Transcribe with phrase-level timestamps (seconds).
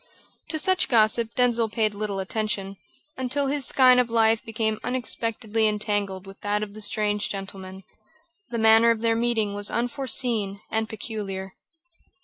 [0.49, 2.77] To such gossip Denzil paid little attention,
[3.17, 7.83] until his skein of life became unexpectedly entangled with that of the strange gentleman.
[8.49, 11.53] The manner of their meeting was unforeseen and peculiar.